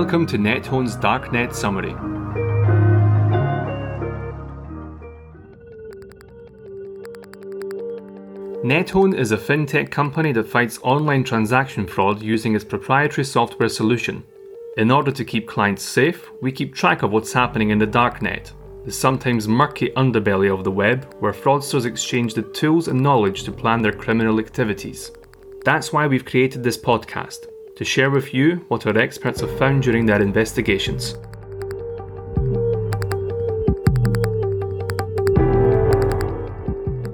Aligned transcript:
Welcome 0.00 0.24
to 0.28 0.38
NetHone's 0.38 0.96
Darknet 0.96 1.54
Summary. 1.54 1.92
NetHone 8.64 9.14
is 9.14 9.30
a 9.30 9.36
fintech 9.36 9.90
company 9.90 10.32
that 10.32 10.48
fights 10.48 10.78
online 10.82 11.22
transaction 11.22 11.86
fraud 11.86 12.22
using 12.22 12.54
its 12.54 12.64
proprietary 12.64 13.26
software 13.26 13.68
solution. 13.68 14.24
In 14.78 14.90
order 14.90 15.12
to 15.12 15.22
keep 15.22 15.46
clients 15.46 15.82
safe, 15.82 16.30
we 16.40 16.50
keep 16.50 16.74
track 16.74 17.02
of 17.02 17.10
what's 17.12 17.34
happening 17.34 17.68
in 17.68 17.78
the 17.78 17.86
darknet, 17.86 18.52
the 18.86 18.90
sometimes 18.90 19.48
murky 19.48 19.90
underbelly 19.98 20.50
of 20.50 20.64
the 20.64 20.70
web 20.70 21.14
where 21.20 21.34
fraudsters 21.34 21.84
exchange 21.84 22.32
the 22.32 22.42
tools 22.54 22.88
and 22.88 22.98
knowledge 22.98 23.42
to 23.42 23.52
plan 23.52 23.82
their 23.82 23.92
criminal 23.92 24.38
activities. 24.38 25.10
That's 25.62 25.92
why 25.92 26.06
we've 26.06 26.24
created 26.24 26.62
this 26.62 26.78
podcast 26.78 27.48
to 27.76 27.84
share 27.84 28.10
with 28.10 28.34
you 28.34 28.64
what 28.68 28.86
our 28.86 28.98
experts 28.98 29.40
have 29.40 29.58
found 29.58 29.82
during 29.82 30.06
their 30.06 30.22
investigations. 30.22 31.14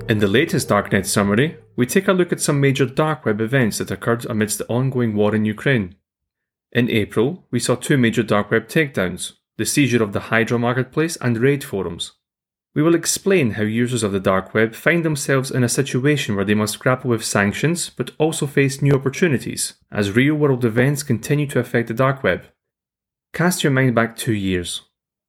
In 0.08 0.18
the 0.18 0.28
latest 0.28 0.68
Darknet 0.68 1.04
summary, 1.04 1.56
we 1.74 1.84
take 1.84 2.08
a 2.08 2.12
look 2.12 2.32
at 2.32 2.40
some 2.40 2.60
major 2.60 2.86
dark 2.86 3.24
web 3.24 3.40
events 3.40 3.78
that 3.78 3.90
occurred 3.90 4.24
amidst 4.26 4.58
the 4.58 4.66
ongoing 4.68 5.14
war 5.14 5.34
in 5.34 5.44
Ukraine. 5.44 5.96
In 6.72 6.88
April, 6.90 7.44
we 7.50 7.58
saw 7.58 7.74
two 7.74 7.96
major 7.96 8.22
dark 8.22 8.50
web 8.50 8.68
takedowns 8.68 9.32
the 9.58 9.64
seizure 9.64 10.02
of 10.02 10.12
the 10.12 10.20
Hydra 10.28 10.58
marketplace 10.58 11.16
and 11.16 11.38
raid 11.38 11.64
forums. 11.64 12.12
We 12.76 12.82
will 12.82 12.94
explain 12.94 13.52
how 13.52 13.62
users 13.62 14.02
of 14.02 14.12
the 14.12 14.20
dark 14.20 14.52
web 14.52 14.74
find 14.74 15.02
themselves 15.02 15.50
in 15.50 15.64
a 15.64 15.68
situation 15.68 16.36
where 16.36 16.44
they 16.44 16.52
must 16.52 16.78
grapple 16.78 17.08
with 17.08 17.24
sanctions 17.24 17.88
but 17.88 18.10
also 18.18 18.46
face 18.46 18.82
new 18.82 18.92
opportunities 18.92 19.72
as 19.90 20.14
real 20.14 20.34
world 20.34 20.62
events 20.62 21.02
continue 21.02 21.46
to 21.46 21.58
affect 21.58 21.88
the 21.88 21.94
dark 21.94 22.22
web. 22.22 22.44
Cast 23.32 23.64
your 23.64 23.70
mind 23.70 23.94
back 23.94 24.14
two 24.14 24.34
years. 24.34 24.82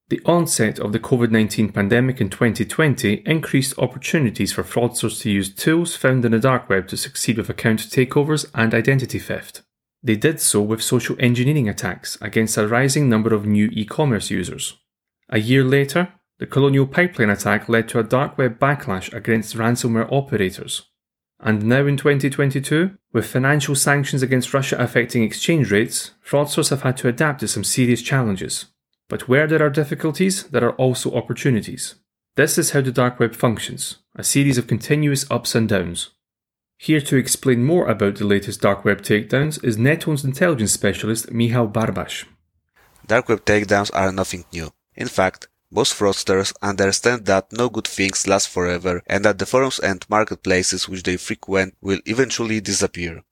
The 0.09 0.19
onset 0.25 0.77
of 0.77 0.91
the 0.91 0.99
COVID 0.99 1.31
19 1.31 1.71
pandemic 1.71 2.19
in 2.19 2.29
2020 2.29 3.23
increased 3.25 3.79
opportunities 3.79 4.51
for 4.51 4.63
fraudsters 4.63 5.21
to 5.21 5.31
use 5.31 5.55
tools 5.55 5.95
found 5.95 6.25
in 6.25 6.33
the 6.33 6.39
dark 6.39 6.67
web 6.67 6.89
to 6.89 6.97
succeed 6.97 7.37
with 7.37 7.49
account 7.49 7.79
takeovers 7.79 8.45
and 8.55 8.73
identity 8.73 9.19
theft. 9.19 9.61
They 10.03 10.17
did 10.17 10.41
so 10.41 10.61
with 10.61 10.83
social 10.83 11.15
engineering 11.17 11.69
attacks 11.69 12.17
against 12.19 12.57
a 12.57 12.67
rising 12.67 13.07
number 13.07 13.33
of 13.33 13.45
new 13.45 13.69
e 13.71 13.85
commerce 13.85 14.29
users. 14.29 14.75
A 15.29 15.39
year 15.39 15.63
later, 15.63 16.09
the 16.39 16.45
Colonial 16.45 16.85
Pipeline 16.85 17.29
attack 17.29 17.67
led 17.67 17.89
to 17.89 17.99
a 17.99 18.03
dark 18.03 18.37
web 18.37 18.59
backlash 18.59 19.11
against 19.13 19.55
ransomware 19.55 20.11
operators. 20.11 20.83
And 21.39 21.63
now 21.65 21.85
in 21.85 21.97
2022, 21.97 22.97
with 23.13 23.25
financial 23.25 23.75
sanctions 23.75 24.23
against 24.23 24.53
Russia 24.53 24.77
affecting 24.79 25.23
exchange 25.23 25.71
rates, 25.71 26.11
fraudsters 26.25 26.69
have 26.71 26.81
had 26.81 26.97
to 26.97 27.07
adapt 27.07 27.41
to 27.41 27.47
some 27.47 27.63
serious 27.63 28.01
challenges. 28.01 28.65
But 29.07 29.27
where 29.27 29.47
there 29.47 29.63
are 29.63 29.69
difficulties, 29.69 30.43
there 30.43 30.65
are 30.65 30.75
also 30.75 31.13
opportunities. 31.13 31.95
This 32.35 32.57
is 32.57 32.71
how 32.71 32.81
the 32.81 32.91
dark 32.91 33.19
web 33.19 33.35
functions 33.35 33.97
a 34.15 34.23
series 34.23 34.57
of 34.57 34.65
continuous 34.65 35.29
ups 35.29 35.53
and 35.53 35.69
downs. 35.69 36.09
Here 36.79 37.01
to 37.01 37.17
explain 37.17 37.63
more 37.63 37.87
about 37.87 38.15
the 38.15 38.25
latest 38.25 38.61
dark 38.61 38.83
web 38.83 39.01
takedowns 39.01 39.63
is 39.63 39.77
NetHone's 39.77 40.25
intelligence 40.25 40.71
specialist 40.71 41.31
Michał 41.31 41.71
Barbash. 41.71 42.25
Dark 43.05 43.29
web 43.29 43.45
takedowns 43.45 43.91
are 43.93 44.11
nothing 44.11 44.43
new. 44.51 44.71
In 44.95 45.07
fact, 45.07 45.47
most 45.71 45.93
fraudsters 45.93 46.53
understand 46.61 47.25
that 47.25 47.51
no 47.51 47.69
good 47.69 47.87
things 47.87 48.27
last 48.27 48.49
forever 48.49 49.03
and 49.07 49.25
that 49.25 49.37
the 49.39 49.45
forums 49.45 49.79
and 49.79 50.05
marketplaces 50.09 50.87
which 50.87 51.03
they 51.03 51.17
frequent 51.17 51.75
will 51.81 51.99
eventually 52.05 52.61
disappear. 52.61 53.23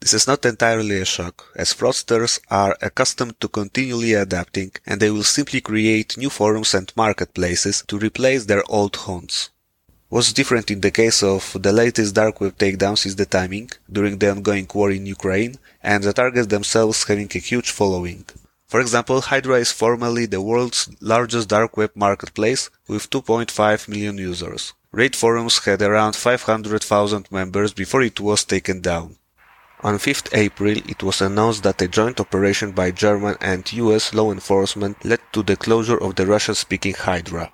This 0.00 0.14
is 0.14 0.26
not 0.26 0.46
entirely 0.46 0.98
a 1.00 1.04
shock, 1.04 1.44
as 1.54 1.74
fraudsters 1.74 2.40
are 2.50 2.76
accustomed 2.80 3.38
to 3.40 3.48
continually 3.48 4.14
adapting 4.14 4.72
and 4.86 4.98
they 4.98 5.10
will 5.10 5.22
simply 5.22 5.60
create 5.60 6.16
new 6.16 6.30
forums 6.30 6.74
and 6.74 6.92
marketplaces 6.96 7.84
to 7.86 7.98
replace 7.98 8.46
their 8.46 8.64
old 8.68 8.96
haunts. 8.96 9.50
What's 10.08 10.32
different 10.32 10.72
in 10.72 10.80
the 10.80 10.90
case 10.90 11.22
of 11.22 11.56
the 11.62 11.72
latest 11.72 12.16
dark 12.16 12.40
web 12.40 12.58
takedowns 12.58 13.06
is 13.06 13.14
the 13.14 13.26
timing, 13.26 13.70
during 13.92 14.18
the 14.18 14.32
ongoing 14.32 14.66
war 14.74 14.90
in 14.90 15.06
Ukraine, 15.06 15.54
and 15.84 16.02
the 16.02 16.12
targets 16.12 16.48
themselves 16.48 17.04
having 17.04 17.30
a 17.32 17.38
huge 17.38 17.70
following. 17.70 18.24
For 18.70 18.78
example, 18.78 19.20
Hydra 19.20 19.56
is 19.56 19.72
formally 19.72 20.26
the 20.26 20.40
world's 20.40 20.88
largest 21.00 21.48
dark 21.48 21.76
web 21.76 21.90
marketplace 21.96 22.70
with 22.86 23.10
2.5 23.10 23.88
million 23.88 24.16
users. 24.16 24.74
Raid 24.92 25.16
forums 25.16 25.58
had 25.64 25.82
around 25.82 26.14
500,000 26.14 27.32
members 27.32 27.72
before 27.72 28.02
it 28.02 28.20
was 28.20 28.44
taken 28.44 28.80
down. 28.80 29.16
On 29.80 29.98
5th 29.98 30.28
April, 30.32 30.76
it 30.76 31.02
was 31.02 31.20
announced 31.20 31.64
that 31.64 31.82
a 31.82 31.88
joint 31.88 32.20
operation 32.20 32.70
by 32.70 32.92
German 32.92 33.36
and 33.40 33.72
US 33.72 34.14
law 34.14 34.30
enforcement 34.30 35.04
led 35.04 35.20
to 35.32 35.42
the 35.42 35.56
closure 35.56 35.98
of 35.98 36.14
the 36.14 36.26
Russian-speaking 36.26 36.94
Hydra. 36.94 37.52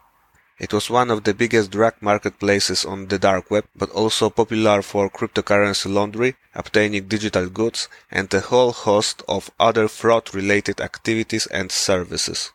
It 0.59 0.73
was 0.73 0.89
one 0.89 1.11
of 1.11 1.25
the 1.25 1.35
biggest 1.35 1.71
drug 1.71 1.97
marketplaces 2.01 2.87
on 2.87 3.09
the 3.09 3.19
dark 3.19 3.51
web, 3.51 3.67
but 3.77 3.91
also 3.91 4.31
popular 4.31 4.81
for 4.81 5.11
cryptocurrency 5.11 5.93
laundering, 5.93 6.35
obtaining 6.55 7.09
digital 7.09 7.51
goods, 7.51 7.89
and 8.11 8.33
a 8.33 8.41
whole 8.41 8.73
host 8.73 9.23
of 9.29 9.51
other 9.61 9.87
fraud-related 9.87 10.81
activities 10.81 11.47
and 11.49 11.71
services. 11.71 12.53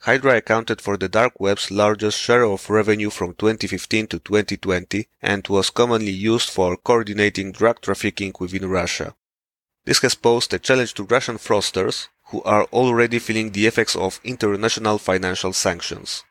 Hydra 0.00 0.36
accounted 0.36 0.82
for 0.82 0.98
the 0.98 1.08
dark 1.08 1.40
web's 1.40 1.70
largest 1.70 2.20
share 2.20 2.44
of 2.44 2.68
revenue 2.68 3.08
from 3.08 3.32
2015 3.32 4.06
to 4.08 4.18
2020 4.18 5.08
and 5.22 5.48
was 5.48 5.70
commonly 5.70 6.10
used 6.10 6.50
for 6.50 6.76
coordinating 6.76 7.52
drug 7.52 7.80
trafficking 7.80 8.34
within 8.38 8.68
Russia. 8.68 9.14
This 9.86 10.00
has 10.00 10.14
posed 10.14 10.52
a 10.52 10.58
challenge 10.58 10.92
to 10.94 11.04
Russian 11.04 11.38
fraudsters, 11.38 12.08
who 12.24 12.42
are 12.42 12.64
already 12.64 13.18
feeling 13.18 13.52
the 13.52 13.66
effects 13.66 13.96
of 13.96 14.20
international 14.24 14.98
financial 14.98 15.54
sanctions. 15.54 16.22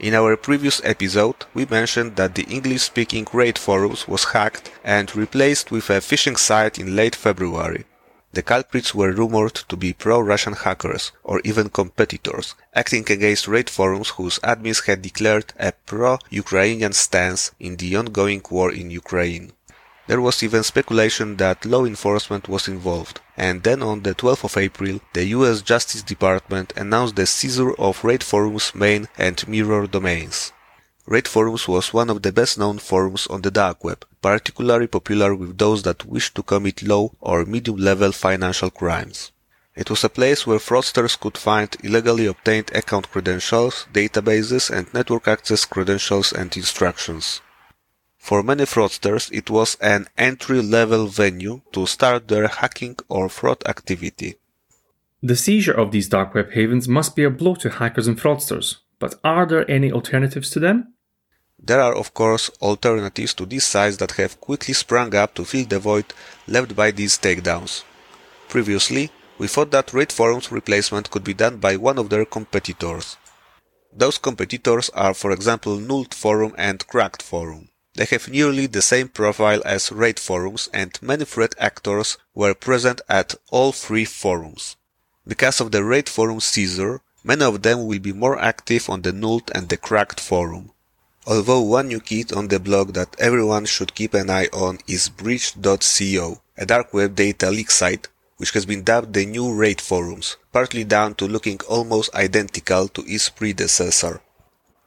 In 0.00 0.14
our 0.14 0.34
previous 0.34 0.80
episode, 0.82 1.44
we 1.52 1.66
mentioned 1.66 2.16
that 2.16 2.34
the 2.34 2.44
English-speaking 2.44 3.26
raid 3.34 3.58
forums 3.58 4.08
was 4.08 4.32
hacked 4.32 4.70
and 4.82 5.14
replaced 5.14 5.70
with 5.70 5.90
a 5.90 6.00
phishing 6.00 6.38
site 6.38 6.78
in 6.78 6.96
late 6.96 7.14
February. 7.14 7.84
The 8.32 8.40
culprits 8.40 8.94
were 8.94 9.12
rumored 9.12 9.56
to 9.68 9.76
be 9.76 9.92
pro-Russian 9.92 10.54
hackers 10.54 11.12
or 11.22 11.42
even 11.44 11.68
competitors, 11.68 12.54
acting 12.74 13.04
against 13.12 13.46
raid 13.46 13.68
forums 13.68 14.08
whose 14.16 14.38
admins 14.38 14.86
had 14.86 15.02
declared 15.02 15.52
a 15.58 15.72
pro-Ukrainian 15.84 16.94
stance 16.94 17.50
in 17.60 17.76
the 17.76 17.94
ongoing 17.94 18.40
war 18.50 18.72
in 18.72 18.90
Ukraine. 18.90 19.52
There 20.10 20.20
was 20.20 20.42
even 20.42 20.64
speculation 20.64 21.36
that 21.36 21.64
law 21.64 21.84
enforcement 21.84 22.48
was 22.48 22.66
involved, 22.66 23.20
and 23.36 23.62
then 23.62 23.80
on 23.80 24.02
the 24.02 24.12
12th 24.12 24.42
of 24.42 24.56
April, 24.56 24.98
the 25.12 25.26
US 25.36 25.62
Justice 25.62 26.02
Department 26.02 26.72
announced 26.76 27.14
the 27.14 27.26
seizure 27.26 27.74
of 27.74 28.02
Raid 28.02 28.24
Forum's 28.24 28.74
main 28.74 29.06
and 29.16 29.46
mirror 29.46 29.86
domains. 29.86 30.50
Raid 31.06 31.28
Forums 31.28 31.68
was 31.68 31.94
one 31.94 32.10
of 32.10 32.22
the 32.22 32.32
best 32.32 32.58
known 32.58 32.80
forums 32.80 33.28
on 33.28 33.42
the 33.42 33.52
dark 33.52 33.84
web, 33.84 34.04
particularly 34.20 34.88
popular 34.88 35.32
with 35.32 35.56
those 35.56 35.84
that 35.84 36.04
wished 36.04 36.34
to 36.34 36.42
commit 36.42 36.82
low 36.82 37.14
or 37.20 37.44
medium 37.44 37.76
level 37.76 38.10
financial 38.10 38.70
crimes. 38.70 39.30
It 39.76 39.90
was 39.90 40.02
a 40.02 40.08
place 40.08 40.44
where 40.44 40.58
fraudsters 40.58 41.20
could 41.20 41.38
find 41.38 41.76
illegally 41.84 42.26
obtained 42.26 42.72
account 42.74 43.12
credentials, 43.12 43.86
databases, 43.92 44.70
and 44.70 44.92
network 44.92 45.28
access 45.28 45.64
credentials 45.64 46.32
and 46.32 46.56
instructions. 46.56 47.42
For 48.20 48.42
many 48.42 48.64
fraudsters, 48.64 49.32
it 49.32 49.50
was 49.50 49.76
an 49.80 50.06
entry-level 50.16 51.06
venue 51.06 51.62
to 51.72 51.86
start 51.86 52.28
their 52.28 52.46
hacking 52.46 52.96
or 53.08 53.28
fraud 53.28 53.66
activity. 53.66 54.36
The 55.22 55.34
seizure 55.34 55.72
of 55.72 55.90
these 55.90 56.08
dark 56.08 56.34
web 56.34 56.52
havens 56.52 56.86
must 56.86 57.16
be 57.16 57.24
a 57.24 57.30
blow 57.30 57.54
to 57.56 57.70
hackers 57.70 58.06
and 58.06 58.20
fraudsters, 58.20 58.76
but 58.98 59.14
are 59.24 59.46
there 59.46 59.68
any 59.68 59.90
alternatives 59.90 60.50
to 60.50 60.60
them? 60.60 60.94
There 61.58 61.80
are, 61.80 61.94
of 61.94 62.14
course, 62.14 62.50
alternatives 62.60 63.34
to 63.34 63.46
these 63.46 63.66
sites 63.66 63.96
that 63.96 64.12
have 64.12 64.40
quickly 64.40 64.74
sprung 64.74 65.14
up 65.14 65.34
to 65.34 65.44
fill 65.44 65.64
the 65.64 65.78
void 65.78 66.12
left 66.46 66.76
by 66.76 66.90
these 66.90 67.18
takedowns. 67.18 67.84
Previously, 68.48 69.10
we 69.38 69.48
thought 69.48 69.70
that 69.72 69.92
Raid 69.92 70.12
Forum's 70.12 70.52
replacement 70.52 71.10
could 71.10 71.24
be 71.24 71.34
done 71.34 71.56
by 71.56 71.76
one 71.76 71.98
of 71.98 72.10
their 72.10 72.26
competitors. 72.26 73.16
Those 73.92 74.18
competitors 74.18 74.90
are, 74.90 75.14
for 75.14 75.32
example, 75.32 75.78
Nulled 75.78 76.14
Forum 76.14 76.54
and 76.56 76.86
Cracked 76.86 77.22
Forum. 77.22 77.70
They 78.00 78.06
have 78.06 78.28
nearly 78.28 78.66
the 78.66 78.80
same 78.80 79.08
profile 79.08 79.60
as 79.66 79.92
raid 79.92 80.18
forums 80.18 80.70
and 80.72 80.98
many 81.02 81.26
threat 81.26 81.54
actors 81.58 82.16
were 82.34 82.54
present 82.54 83.02
at 83.10 83.34
all 83.50 83.72
three 83.72 84.06
forums. 84.06 84.76
Because 85.26 85.60
of 85.60 85.70
the 85.70 85.84
raid 85.84 86.08
forum 86.08 86.40
seizure, 86.40 87.02
many 87.22 87.44
of 87.44 87.60
them 87.60 87.84
will 87.84 87.98
be 87.98 88.14
more 88.14 88.40
active 88.40 88.88
on 88.88 89.02
the 89.02 89.12
nulled 89.12 89.52
and 89.54 89.68
the 89.68 89.76
cracked 89.76 90.18
forum. 90.18 90.70
Although 91.26 91.60
one 91.60 91.88
new 91.88 92.00
kit 92.00 92.32
on 92.32 92.48
the 92.48 92.58
blog 92.58 92.94
that 92.94 93.14
everyone 93.18 93.66
should 93.66 93.94
keep 93.94 94.14
an 94.14 94.30
eye 94.30 94.48
on 94.50 94.78
is 94.86 95.10
breached.co, 95.10 96.40
a 96.56 96.64
dark 96.64 96.94
web 96.94 97.14
data 97.14 97.50
leak 97.50 97.70
site 97.70 98.08
which 98.38 98.52
has 98.52 98.64
been 98.64 98.82
dubbed 98.82 99.12
the 99.12 99.26
new 99.26 99.52
raid 99.52 99.78
forums, 99.78 100.38
partly 100.54 100.84
down 100.84 101.14
to 101.16 101.28
looking 101.28 101.60
almost 101.68 102.14
identical 102.14 102.88
to 102.88 103.02
its 103.06 103.28
predecessor. 103.28 104.22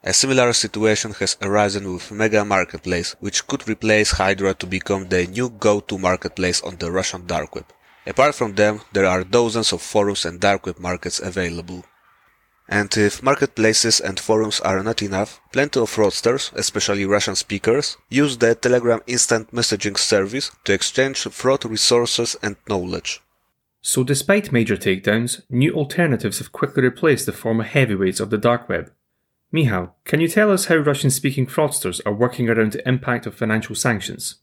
A 0.05 0.11
similar 0.13 0.51
situation 0.51 1.13
has 1.13 1.37
arisen 1.41 1.93
with 1.93 2.11
Mega 2.11 2.43
Marketplace, 2.43 3.15
which 3.21 3.47
could 3.47 3.69
replace 3.69 4.11
Hydra 4.11 4.53
to 4.55 4.67
become 4.67 5.07
the 5.07 5.27
new 5.27 5.49
go-to 5.49 5.97
marketplace 5.97 6.61
on 6.61 6.75
the 6.75 6.91
Russian 6.91 7.25
dark 7.25 7.55
web. 7.55 7.67
Apart 8.05 8.35
from 8.35 8.55
them, 8.55 8.81
there 8.91 9.05
are 9.05 9.23
dozens 9.23 9.71
of 9.71 9.81
forums 9.81 10.25
and 10.25 10.41
dark 10.41 10.65
web 10.65 10.77
markets 10.77 11.21
available. 11.21 11.85
And 12.67 12.95
if 12.97 13.23
marketplaces 13.23 14.01
and 14.01 14.19
forums 14.19 14.59
are 14.59 14.83
not 14.83 15.01
enough, 15.01 15.39
plenty 15.53 15.79
of 15.79 15.89
fraudsters, 15.89 16.51
especially 16.53 17.05
Russian 17.05 17.35
speakers, 17.35 17.95
use 18.09 18.37
the 18.37 18.55
Telegram 18.55 18.99
instant 19.07 19.51
messaging 19.51 19.97
service 19.97 20.51
to 20.65 20.73
exchange 20.73 21.19
fraud 21.19 21.63
resources 21.63 22.35
and 22.43 22.57
knowledge. 22.67 23.21
So, 23.81 24.03
despite 24.03 24.51
major 24.51 24.75
takedowns, 24.75 25.43
new 25.49 25.73
alternatives 25.73 26.39
have 26.39 26.51
quickly 26.51 26.83
replaced 26.83 27.25
the 27.25 27.31
former 27.31 27.63
heavyweights 27.63 28.19
of 28.19 28.31
the 28.31 28.37
dark 28.37 28.67
web. 28.67 28.91
Michał, 29.53 29.91
can 30.03 30.19
you 30.19 30.27
tell 30.27 30.51
us 30.51 30.65
how 30.65 30.77
Russian 30.77 31.11
speaking 31.11 31.45
fraudsters 31.45 32.01
are 32.07 32.13
working 32.13 32.49
around 32.49 32.71
the 32.71 32.87
impact 32.87 33.27
of 33.27 33.35
financial 33.35 33.75
sanctions? 33.75 34.37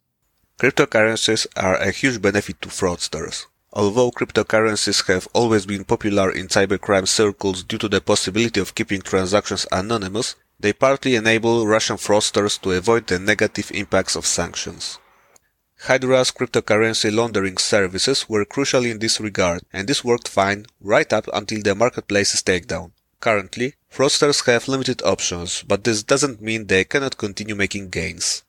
Cryptocurrencies 0.56 1.48
are 1.56 1.74
a 1.74 1.90
huge 1.90 2.22
benefit 2.22 2.62
to 2.62 2.68
fraudsters. 2.68 3.46
Although 3.72 4.12
cryptocurrencies 4.12 5.04
have 5.08 5.26
always 5.32 5.66
been 5.66 5.82
popular 5.82 6.30
in 6.30 6.46
cybercrime 6.46 7.08
circles 7.08 7.64
due 7.64 7.78
to 7.78 7.88
the 7.88 8.00
possibility 8.00 8.60
of 8.60 8.76
keeping 8.76 9.00
transactions 9.00 9.66
anonymous, 9.72 10.36
they 10.60 10.72
partly 10.72 11.16
enable 11.16 11.66
Russian 11.66 11.96
fraudsters 11.96 12.60
to 12.60 12.70
avoid 12.70 13.08
the 13.08 13.18
negative 13.18 13.72
impacts 13.74 14.14
of 14.14 14.24
sanctions. 14.24 15.00
Hydra's 15.88 16.30
cryptocurrency 16.30 17.12
laundering 17.12 17.56
services 17.56 18.28
were 18.28 18.44
crucial 18.44 18.84
in 18.84 19.00
this 19.00 19.20
regard, 19.20 19.62
and 19.72 19.88
this 19.88 20.04
worked 20.04 20.28
fine 20.28 20.66
right 20.80 21.12
up 21.12 21.26
until 21.32 21.62
the 21.62 21.74
marketplace's 21.74 22.44
takedown. 22.44 22.92
Currently, 23.20 23.74
fraudsters 23.92 24.46
have 24.46 24.66
limited 24.66 25.02
options, 25.02 25.62
but 25.62 25.84
this 25.84 26.02
doesn't 26.02 26.40
mean 26.40 26.66
they 26.66 26.84
cannot 26.84 27.18
continue 27.18 27.54
making 27.54 27.90
gains. 27.90 28.42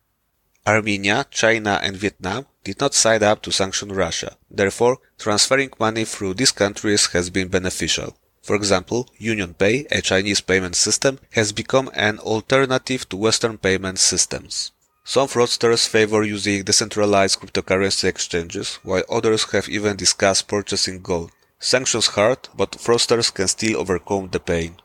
Armenia, 0.66 1.26
China 1.30 1.80
and 1.84 1.98
Vietnam 1.98 2.46
did 2.64 2.80
not 2.80 2.94
sign 2.94 3.24
up 3.24 3.42
to 3.42 3.52
sanction 3.52 3.92
Russia. 3.92 4.38
Therefore, 4.50 5.00
transferring 5.18 5.72
money 5.80 6.06
through 6.06 6.36
these 6.36 6.52
countries 6.52 7.08
has 7.08 7.30
been 7.30 7.50
beneficial. 7.50 8.16
For 8.44 8.56
example, 8.56 9.10
UnionPay, 9.20 9.88
a 9.92 10.02
Chinese 10.02 10.42
payment 10.42 10.76
system, 10.76 11.20
has 11.32 11.52
become 11.52 11.90
an 11.94 12.20
alternative 12.20 13.10
to 13.10 13.18
Western 13.18 13.58
payment 13.58 14.00
systems. 14.00 14.72
Some 15.04 15.28
fraudsters 15.28 15.88
favor 15.88 16.24
using 16.24 16.64
decentralized 16.64 17.40
cryptocurrency 17.40 18.06
exchanges, 18.06 18.80
while 18.84 19.04
others 19.10 19.44
have 19.52 19.68
even 19.68 19.98
discussed 19.98 20.48
purchasing 20.48 21.02
gold. 21.02 21.32
Sanctions 21.64 22.08
hard, 22.08 22.50
but 22.56 22.72
fraudsters 22.72 23.32
can 23.32 23.48
still 23.48 23.78
overcome 23.78 24.30
the 24.32 24.40
pain. 24.40 24.78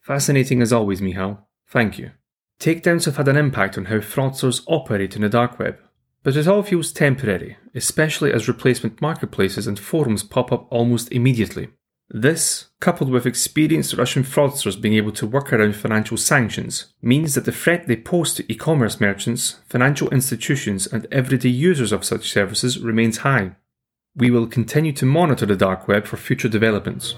Fascinating 0.00 0.62
as 0.62 0.72
always, 0.72 1.00
Michał. 1.00 1.38
Thank 1.68 1.98
you. 1.98 2.12
Takedowns 2.60 3.06
have 3.06 3.16
had 3.16 3.26
an 3.26 3.36
impact 3.36 3.76
on 3.76 3.86
how 3.86 3.96
fraudsters 3.96 4.62
operate 4.68 5.16
in 5.16 5.22
the 5.22 5.28
dark 5.28 5.58
web, 5.58 5.76
but 6.22 6.36
it 6.36 6.46
all 6.46 6.62
feels 6.62 6.92
temporary, 6.92 7.56
especially 7.74 8.32
as 8.32 8.46
replacement 8.46 9.02
marketplaces 9.02 9.66
and 9.66 9.76
forums 9.78 10.22
pop 10.22 10.52
up 10.52 10.68
almost 10.70 11.10
immediately. 11.10 11.70
This, 12.08 12.68
coupled 12.80 13.10
with 13.10 13.26
experienced 13.26 13.94
Russian 13.94 14.22
fraudsters 14.22 14.80
being 14.80 14.94
able 14.94 15.12
to 15.12 15.26
work 15.26 15.52
around 15.52 15.74
financial 15.74 16.16
sanctions, 16.16 16.94
means 17.02 17.34
that 17.34 17.44
the 17.44 17.50
threat 17.50 17.88
they 17.88 17.96
pose 17.96 18.34
to 18.34 18.52
e 18.52 18.54
commerce 18.54 19.00
merchants, 19.00 19.58
financial 19.68 20.08
institutions, 20.10 20.86
and 20.86 21.08
everyday 21.10 21.48
users 21.48 21.90
of 21.90 22.04
such 22.04 22.30
services 22.30 22.78
remains 22.78 23.18
high. 23.18 23.56
We 24.16 24.30
will 24.30 24.46
continue 24.46 24.92
to 24.92 25.06
monitor 25.06 25.44
the 25.44 25.56
dark 25.56 25.88
web 25.88 26.06
for 26.06 26.16
future 26.16 26.48
developments. 26.48 27.16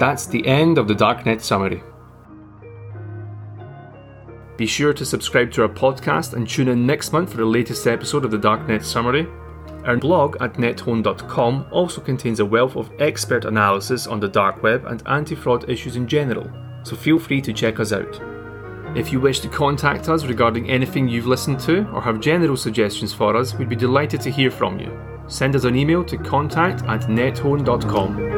That's 0.00 0.26
the 0.26 0.44
end 0.44 0.76
of 0.76 0.88
the 0.88 0.94
Darknet 0.94 1.40
summary. 1.40 1.80
Be 4.56 4.66
sure 4.66 4.92
to 4.92 5.04
subscribe 5.04 5.52
to 5.52 5.62
our 5.62 5.68
podcast 5.68 6.32
and 6.32 6.48
tune 6.48 6.66
in 6.66 6.84
next 6.84 7.12
month 7.12 7.30
for 7.30 7.36
the 7.36 7.44
latest 7.44 7.86
episode 7.86 8.24
of 8.24 8.32
the 8.32 8.38
Darknet 8.38 8.82
summary. 8.82 9.28
Our 9.84 9.98
blog 9.98 10.36
at 10.40 10.54
nethone.com 10.54 11.66
also 11.70 12.00
contains 12.00 12.40
a 12.40 12.44
wealth 12.44 12.74
of 12.74 12.90
expert 12.98 13.44
analysis 13.44 14.08
on 14.08 14.18
the 14.18 14.26
dark 14.26 14.64
web 14.64 14.84
and 14.86 15.00
anti 15.06 15.36
fraud 15.36 15.70
issues 15.70 15.94
in 15.94 16.08
general, 16.08 16.50
so 16.82 16.96
feel 16.96 17.20
free 17.20 17.40
to 17.42 17.52
check 17.52 17.78
us 17.78 17.92
out. 17.92 18.20
If 18.96 19.12
you 19.12 19.20
wish 19.20 19.40
to 19.40 19.48
contact 19.48 20.08
us 20.08 20.24
regarding 20.24 20.70
anything 20.70 21.08
you've 21.08 21.26
listened 21.26 21.60
to 21.60 21.86
or 21.92 22.00
have 22.00 22.20
general 22.20 22.56
suggestions 22.56 23.12
for 23.12 23.36
us, 23.36 23.54
we'd 23.54 23.68
be 23.68 23.76
delighted 23.76 24.20
to 24.22 24.30
hear 24.30 24.50
from 24.50 24.78
you. 24.80 24.90
Send 25.26 25.54
us 25.54 25.64
an 25.64 25.76
email 25.76 26.02
to 26.04 26.16
contact 26.16 26.82
at 26.84 27.02
nethone.com. 27.02 28.37